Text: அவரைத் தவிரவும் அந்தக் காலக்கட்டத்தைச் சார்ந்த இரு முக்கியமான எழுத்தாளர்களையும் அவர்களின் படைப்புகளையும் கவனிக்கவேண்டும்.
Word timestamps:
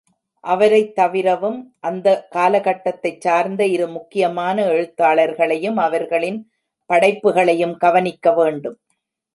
அவரைத் 0.43 0.95
தவிரவும் 0.95 1.59
அந்தக் 1.79 2.25
காலக்கட்டத்தைச் 2.35 3.19
சார்ந்த 3.19 3.65
இரு 3.65 3.87
முக்கியமான 3.87 4.65
எழுத்தாளர்களையும் 4.67 5.79
அவர்களின் 5.79 6.41
படைப்புகளையும் 6.89 7.77
கவனிக்கவேண்டும். 7.81 8.79